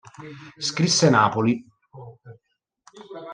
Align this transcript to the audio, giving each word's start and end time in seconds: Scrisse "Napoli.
Scrisse 0.57 1.11
"Napoli. 1.11 1.63